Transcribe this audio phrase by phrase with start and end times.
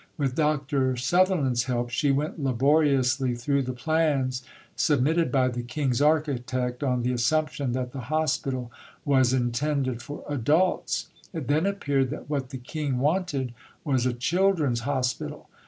[0.17, 0.95] With Dr.
[0.97, 4.41] Sutherland's help, she went laboriously through the plans
[4.75, 8.71] submitted by the King's architect on the assumption that the hospital
[9.05, 11.09] was intended for adults.
[11.33, 13.53] It then appeared that what the King wanted
[13.85, 15.47] was a Children's Hospital.